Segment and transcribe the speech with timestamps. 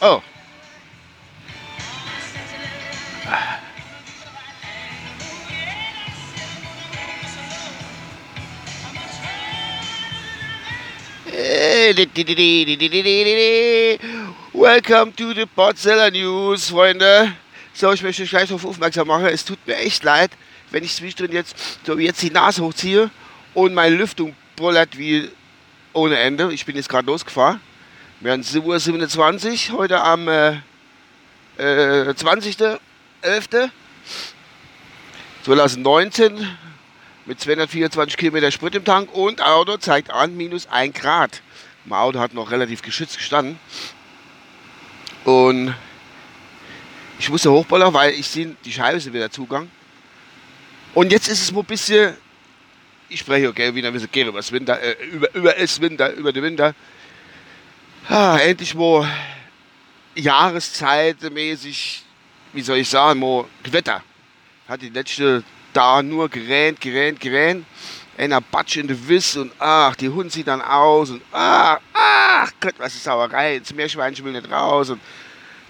[0.00, 0.22] Oh.
[14.54, 17.34] Welcome to the Potseller News, Freunde.
[17.74, 19.26] So, ich möchte euch gleich darauf aufmerksam machen.
[19.26, 20.30] Es tut mir echt leid,
[20.70, 21.54] wenn ich zwischendrin jetzt
[21.84, 23.10] so jetzt die Nase hochziehe
[23.52, 25.28] und meine Lüftung brüllert wie
[25.92, 26.52] ohne Ende.
[26.52, 27.60] Ich bin jetzt gerade losgefahren.
[28.20, 30.52] Wir haben 7.27 Uhr heute am äh,
[31.58, 33.70] äh, 20.11.
[35.44, 36.48] 2019
[37.26, 41.42] mit 224 Kilometer Sprit im Tank und Auto zeigt an minus 1 Grad.
[41.84, 43.58] Mein Auto hat noch relativ geschützt gestanden.
[45.24, 45.74] Und
[47.18, 49.70] ich musste hochballern, weil ich sehe, die Scheibe ist wieder zugang.
[50.94, 52.16] Und jetzt ist es mal ein bisschen,
[53.12, 56.32] ich spreche okay, wieder ein bisschen über das Winter, äh, über, über das Winter, über
[56.32, 56.74] den Winter.
[58.08, 59.08] Ah, endlich mal
[60.14, 62.04] Jahreszeitmäßig,
[62.52, 64.02] wie soll ich sagen, mal Gewitter.
[64.66, 67.66] Hat die letzte da nur gerannt, gerannt, gerannt.
[68.16, 72.52] Einer Batsch in der Wiss und ach, die Hund sieht dann aus und ach, ach
[72.60, 73.58] Gott, was ist Sauerei.
[73.58, 75.00] Das Meerschweinchen will nicht raus und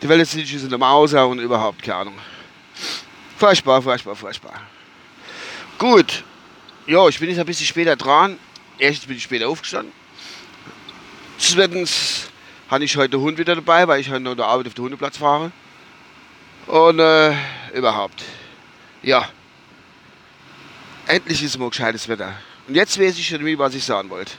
[0.00, 2.18] die Welle ist in der Mauser und überhaupt keine Ahnung.
[3.36, 4.60] Furchtbar, furchtbar, furchtbar.
[5.78, 6.24] Gut.
[6.86, 8.38] Ja, ich bin jetzt ein bisschen später dran.
[8.78, 9.92] Erstens bin ich später aufgestanden.
[11.38, 12.28] Zweitens
[12.70, 14.84] habe ich heute den Hund wieder dabei, weil ich heute noch der Arbeit auf den
[14.84, 15.52] Hundeplatz fahre.
[16.66, 17.34] Und äh,
[17.74, 18.22] überhaupt.
[19.02, 19.28] Ja,
[21.06, 22.34] Endlich ist mal gescheites Wetter.
[22.68, 24.32] Und jetzt weiß ich schon, was ich sagen wollte.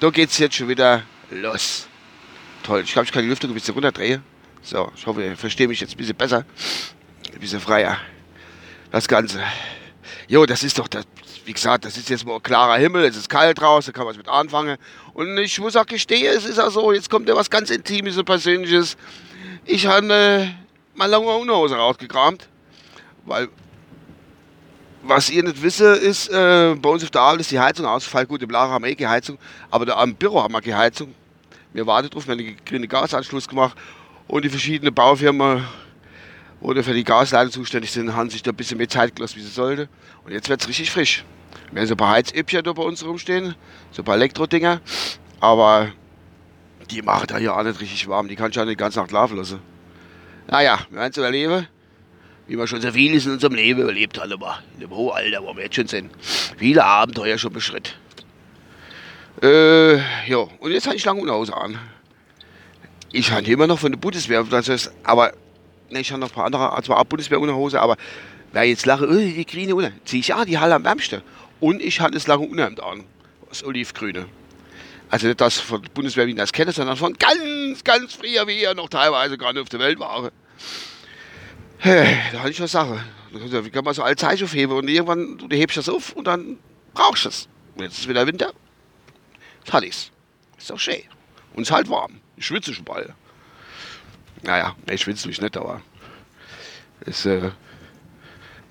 [0.00, 1.86] Da geht es jetzt schon wieder los.
[2.64, 2.82] Toll.
[2.82, 4.22] Ich glaube, ich kann die Lüftung ein bisschen runterdrehen.
[4.62, 6.44] So, ich hoffe, ihr versteht mich jetzt ein bisschen besser.
[7.32, 7.98] Ein bisschen freier.
[8.90, 9.42] Das Ganze.
[10.28, 11.04] Jo, das ist doch, das,
[11.44, 14.12] wie gesagt, das ist jetzt mal klarer Himmel, es ist kalt draußen, da kann man
[14.12, 14.78] was mit anfangen.
[15.14, 18.16] Und ich muss auch gestehen, es ist auch so, jetzt kommt ja was ganz Intimes
[18.16, 18.96] und Persönliches.
[19.64, 20.48] Ich habe äh,
[20.94, 22.48] mal lange Unterhose rausgekramt,
[23.24, 23.48] weil
[25.02, 28.28] was ihr nicht wisst, ist, äh, bei uns auf der Arbeit ist die Heizung ausgefallen.
[28.28, 29.38] Gut, im Lager haben wir eh keine Heizung,
[29.70, 31.14] aber da am Büro haben wir keine Heizung.
[31.72, 33.76] Wir warten drauf, wir haben einen grünen Gasanschluss gemacht
[34.28, 35.64] und die verschiedenen Baufirmen,
[36.62, 39.42] die für die Gasleitung zuständig sind, haben sich da ein bisschen mehr Zeit gelassen, wie
[39.42, 39.88] sie sollte.
[40.24, 41.24] Und jetzt wird es richtig frisch.
[41.70, 43.54] Wir haben so ein paar Heizüppchen da bei uns rumstehen,
[43.90, 44.80] so ein paar Elektrodinger,
[45.40, 45.92] aber
[46.90, 48.28] die machen da ja auch nicht richtig warm.
[48.28, 49.60] Die kann ich ja nicht die ganze Nacht laufen lassen.
[50.48, 51.66] Naja, wir werden es überleben
[52.46, 55.42] wie wir schon so vieles in unserem Leben überlebt haben, aber in dem hohen Alter,
[55.42, 56.10] wo wir jetzt schon sind.
[56.58, 57.92] Viele Abenteuer schon beschritten.
[59.42, 59.96] Äh,
[60.28, 61.78] ja, und jetzt habe ich lange Unterhose an.
[63.10, 65.32] Ich habe immer noch von der Bundeswehr, das heißt, aber,
[65.92, 67.96] ne, ich habe noch ein paar andere, also auch Bundeswehr-Unterhose, aber
[68.52, 71.22] wer jetzt lache, oh, die grüne Unterhose, ziehe ich ja die Halle am wärmsten.
[71.60, 73.04] Und ich hatte das lange Unterhemd an,
[73.48, 74.26] das Olivgrüne.
[75.08, 78.46] Also nicht das von der Bundeswehr, wie ich das kenne, sondern von ganz, ganz früher,
[78.46, 80.30] wie er noch teilweise gerade auf der Welt war.
[81.84, 83.04] Da hatte ich eine Sache.
[83.30, 86.58] Wie kann man so alle Zeichen aufheben und irgendwann du hebst das auf und dann
[86.94, 87.48] brauchst du es.
[87.74, 88.52] Und jetzt ist wieder Winter.
[89.60, 90.10] Jetzt hatte ich's.
[90.58, 91.02] Ist doch schön.
[91.54, 92.20] Und es ist halt warm.
[92.36, 93.12] Ich schwitze schon bald.
[94.42, 95.80] Naja, ich schwitze mich nicht, aber
[97.00, 97.50] es, äh,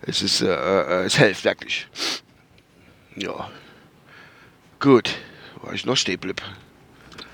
[0.02, 1.88] es ist, äh, äh, es hilft wirklich.
[3.16, 3.50] Ja.
[4.80, 5.16] Gut.
[5.62, 6.42] War ich noch stehen blieb.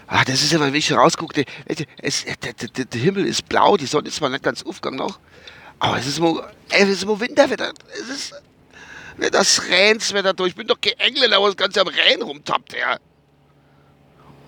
[0.08, 4.16] Ah, das ist aber, wenn ich rausgucke, es, der, Himmel ist blau, die Sonne ist
[4.16, 5.20] zwar nicht ganz aufgegangen noch,
[5.80, 7.74] aber es ist immer, es ist immer Winterwetter.
[7.94, 8.34] Es ist
[9.18, 10.50] nicht das Rheinswetter durch.
[10.50, 12.98] Ich bin doch kein Engländer, wo das Ganze am Rhein rumtappt, ja.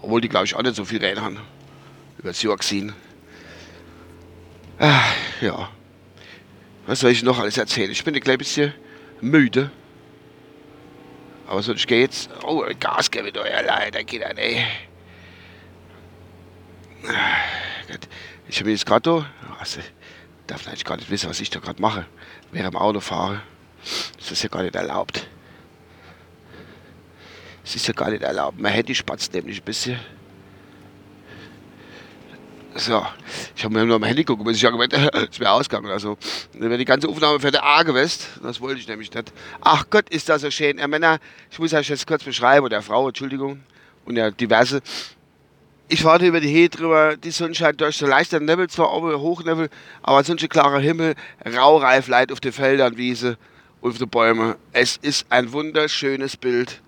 [0.01, 1.39] Obwohl die, glaube ich, auch nicht so viel Rhein haben.
[2.17, 2.93] Über das Jahr gesehen.
[4.79, 5.03] Ah,
[5.41, 5.69] ja.
[6.85, 7.91] Was soll ich noch alles erzählen?
[7.91, 8.73] Ich bin ein klein bisschen
[9.19, 9.69] müde.
[11.47, 12.29] Aber sonst geht's.
[12.43, 14.65] Oh, Gas gebe ich doch ja leider, geht an, ey.
[18.47, 19.25] Ich habe jetzt gerade da.
[19.59, 19.81] Also,
[20.47, 22.05] darf eigentlich gar nicht wissen, was ich da gerade mache,
[22.51, 23.41] während dem Auto fahre.
[24.17, 25.27] Das ist ja gar nicht erlaubt.
[27.63, 28.59] Es ist ja gar nicht erlaubt.
[28.59, 29.99] Mein Handy spatzt nämlich ein bisschen.
[32.79, 33.05] So,
[33.55, 34.93] ich habe mir nur am Handy gucken, bis ich ja gemeint,
[35.31, 35.91] es wäre ausgegangen.
[35.91, 36.17] Also,
[36.53, 38.21] dann wäre die ganze Aufnahme für der A gewesen.
[38.41, 39.33] Das wollte ich nämlich nicht.
[39.59, 40.77] Ach Gott, ist das so schön.
[40.77, 41.19] Äh, Männer,
[41.51, 43.61] ich muss euch jetzt kurz beschreiben, oder Frau, Entschuldigung,
[44.05, 44.81] und ja diverse
[45.91, 49.19] ich warte über die Hehe drüber, die Sonne scheint durch, so leichter Nebel, zwar oben
[49.19, 49.69] Hochnebel,
[50.03, 53.37] aber sonst ein klarer Himmel, raureif Leid auf den Feldern, Wiese
[53.81, 54.53] und auf den Bäumen.
[54.71, 56.81] Es ist ein wunderschönes Bild.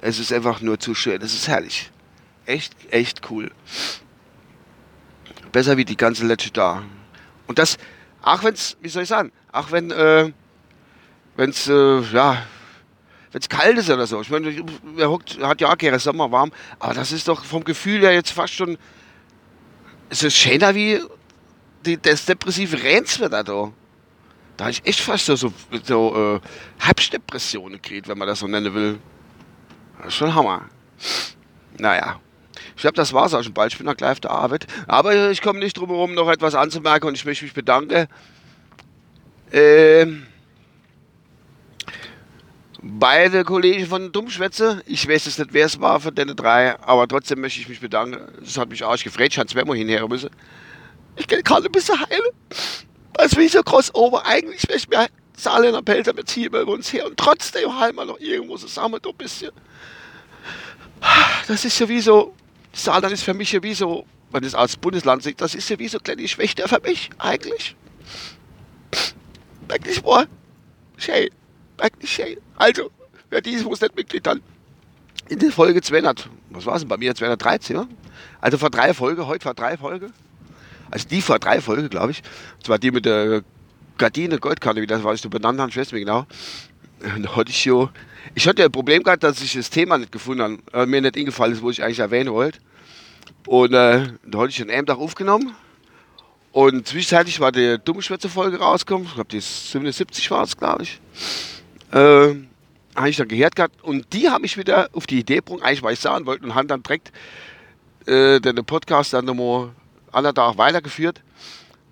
[0.00, 1.20] Es ist einfach nur zu schön.
[1.20, 1.90] Es ist herrlich.
[2.46, 3.50] Echt, echt cool.
[5.52, 6.82] Besser wie die ganze letzte da.
[7.46, 7.78] Und das,
[8.22, 10.32] auch wenn's, wie soll ich sagen, auch wenn, äh,
[11.36, 12.42] wenn's, äh, ja,
[13.32, 14.20] wenn es kalt ist oder so.
[14.20, 14.64] Ich meine,
[14.94, 18.12] wer hockt, hat ja auch gerne Sommer warm, aber das ist doch vom Gefühl her
[18.12, 18.78] jetzt fast schon.
[20.10, 21.00] Es ist schöner wie
[21.84, 23.72] die, das depressive Ränzwetter da.
[24.56, 25.52] Da habe ich echt fast so, so,
[25.84, 28.98] so äh, Herbstdepressionen gekriegt, wenn man das so nennen will.
[29.98, 30.62] Das ist schon Hammer.
[31.78, 32.20] Naja.
[32.76, 33.72] Ich glaube, das war es auch schon bald.
[33.72, 34.66] Ich bin noch gleich auf der Arbeit.
[34.86, 38.06] Aber ich komme nicht drum herum, noch etwas anzumerken und ich möchte mich bedanken.
[39.52, 40.26] Ähm,
[42.82, 44.82] beide Kollegen von Dummschwätze.
[44.86, 47.80] Ich weiß jetzt nicht, wer es war von den drei, aber trotzdem möchte ich mich
[47.80, 48.20] bedanken.
[48.40, 49.28] Das hat mich arsch gefreut.
[49.30, 50.30] Ich hätte zweimal hinher müssen.
[51.16, 52.32] Ich kann gerade ein bisschen heilen.
[53.14, 54.24] Das ich so crossover.
[54.24, 58.18] Eigentlich wäre ich mir Saarländer Pelzer hier über uns her und trotzdem heilen wir noch
[58.18, 59.50] irgendwo zusammen so ein bisschen.
[61.46, 62.34] Das ist ja wie so,
[62.72, 65.78] Saarland ist für mich ja wie so, wenn es als Bundesland sieht, das ist ja
[65.78, 67.76] wie so eine kleine Schwäche für mich, eigentlich.
[69.66, 70.26] Wirklich, boah.
[70.96, 71.28] Schön.
[71.76, 72.36] Wirklich schön.
[72.56, 72.90] Also,
[73.30, 74.42] wer dieses muss nicht Mitglied dann
[75.28, 77.86] in der Folge 200, was war es denn bei mir, 213, ja?
[78.40, 80.12] Also vor drei Folgen, heute vor drei Folgen.
[80.90, 82.22] Also die vor drei Folgen, glaube ich.
[82.60, 83.42] Das war die mit der
[83.98, 86.26] Gardine Goldkarte, wie das war, ich so benannt habe, ich weiß nicht genau.
[87.00, 87.70] Da hatte ich
[88.34, 91.16] ich hatte ein Problem gehabt, dass ich das Thema nicht gefunden habe, äh, mir nicht
[91.16, 92.58] eingefallen ist, wo ich eigentlich erwähnen wollte.
[93.46, 95.54] Und äh, da hatte ich an einem Tag aufgenommen.
[96.52, 99.06] Und zwischenzeitlich war die Dummschwätze-Folge rausgekommen.
[99.06, 101.00] Ich glaube, die 77 war es, glaube ich.
[101.92, 102.34] Äh,
[102.94, 103.82] habe ich dann gehört gehabt.
[103.82, 106.54] Und die haben mich wieder auf die Idee gebracht, eigentlich, weil ich sagen wollte, und
[106.54, 107.12] haben dann direkt
[108.06, 109.70] äh, den Podcast dann nochmal
[110.12, 111.22] anderen Tag weitergeführt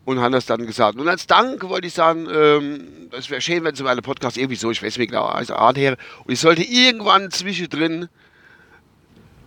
[0.06, 0.98] und haben das dann gesagt.
[0.98, 4.54] Und als Dank wollte ich sagen, ähm, es wäre schön, wenn Sie meine Podcast irgendwie
[4.54, 5.96] so, ich weiß nicht genau, also anhören.
[6.24, 8.08] Und ich sollte irgendwann zwischendrin,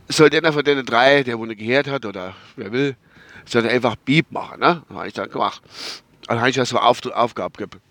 [0.09, 2.97] sollte einer von den drei, der wohl gehört hat oder wer will,
[3.45, 4.59] sollte einfach Beep machen.
[4.59, 4.83] Ne?
[4.89, 5.61] Das habe ich dann gemacht.
[6.27, 7.81] Dann habe ich das so Auf Aufgabe gegeben.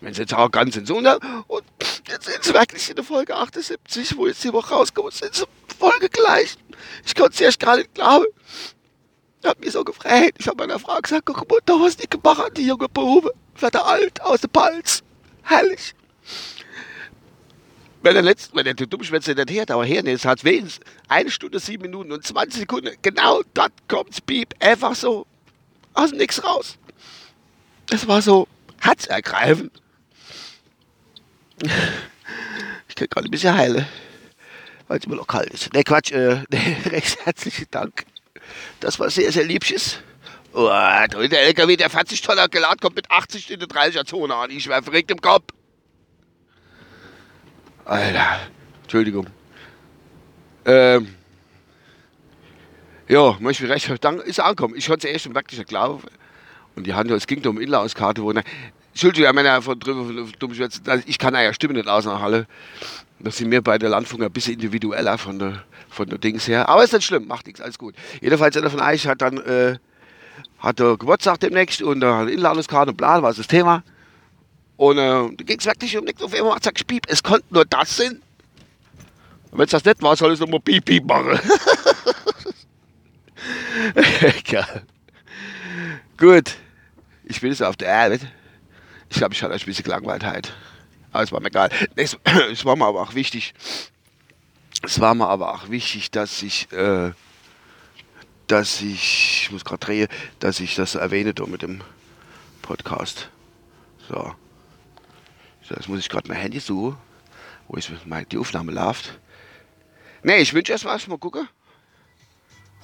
[0.00, 0.86] Wenn sie jetzt auch ganz sind.
[0.86, 1.18] So, ne?
[1.48, 1.64] Und
[2.08, 5.44] jetzt sind sie wirklich in der Folge 78, wo jetzt die Woche rauskommt, sind sie
[5.78, 6.56] Folge gleich.
[7.04, 8.26] Ich konnte es erst gar nicht glauben.
[9.46, 10.34] Ich habe mich so gefreut.
[10.38, 13.32] Ich habe meiner Frau gesagt, guck da was die gemacht hat, die junge Bube.
[13.54, 15.04] Wird er alt, aus dem Palz.
[15.44, 15.94] Herrlich.
[18.02, 21.60] Wenn der letzte, wenn der Dummschwätze nicht hört, aber her ist, hat wenigstens eine Stunde,
[21.60, 22.96] sieben Minuten und 20 Sekunden.
[23.02, 24.52] Genau dort kommt's Piep.
[24.58, 25.28] Einfach so
[25.94, 26.76] aus dem Nix raus.
[27.86, 28.48] Das war so
[28.80, 29.70] herzergreifend.
[32.88, 33.86] Ich kann gerade ein bisschen heilen,
[34.88, 35.72] weil es immer noch kalt ist.
[35.72, 38.06] Ne, Quatsch, äh, ne, recht herzlichen Dank.
[38.80, 39.98] Das war sehr, sehr liebsches.
[40.52, 44.50] Oh, der LKW, der 40 Tonner geladen, kommt mit 80 in der 30er Zone an.
[44.50, 45.52] Ich wäre verrückt im Kopf.
[47.84, 48.40] Alter,
[48.82, 49.26] Entschuldigung.
[50.64, 51.14] Ähm,
[53.08, 54.22] ja, möchte ich recht danken.
[54.22, 54.74] Ist angekommen.
[54.76, 56.02] Ich konnte es erst wirklich nicht glauben.
[56.74, 58.32] Und die haben es ging um Inlandskarte, wo.
[58.32, 60.26] Entschuldigung, Männer von drüber,
[61.06, 62.46] ich kann ja Stimme nicht aus nach Halle.
[63.18, 66.68] Das sind mir bei der Landfunk ein bisschen individueller von der, von der Dings her.
[66.68, 67.94] Aber ist nicht schlimm, macht nichts, alles gut.
[68.20, 69.78] Jedenfalls einer von euch hat dann äh,
[70.58, 73.82] hat der Geburtstag demnächst und äh, eine Inlandeskarte und bla, war das Thema.
[74.76, 77.46] Und äh, da ging es wirklich um nichts auf einmal, hat gesagt, piep, es konnte
[77.50, 78.20] nur das sein.
[79.50, 81.38] Und wenn es das nicht war, soll es nochmal piep, piep machen.
[84.48, 84.66] ja.
[86.18, 86.56] Gut,
[87.24, 88.20] ich bin jetzt auf der Erde.
[89.08, 90.50] Ich glaube, ich hatte ein bisschen gelangweilt heute.
[91.12, 91.70] Aber es war mir egal.
[91.94, 92.16] Es,
[92.52, 93.54] es, war mir aber auch wichtig.
[94.82, 97.12] Es war mir aber auch wichtig, dass ich, äh,
[98.46, 100.08] dass ich, ich muss gerade drehen,
[100.38, 101.80] dass ich das erwähne da mit dem
[102.62, 103.30] Podcast.
[104.08, 104.34] So.
[105.62, 106.96] so jetzt muss ich gerade mein Handy suchen,
[107.68, 107.90] wo ich
[108.30, 109.18] die Aufnahme läuft.
[110.22, 111.48] Ne, ich wünsche erstmal erstmal gucken.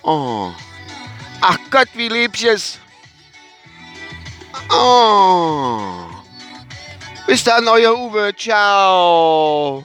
[0.02, 0.52] Oh.
[1.41, 2.79] Ach Gott, wie liebches.
[4.71, 6.12] Oh.
[7.26, 8.35] Bis dann, euer Uwe.
[8.37, 9.85] Ciao.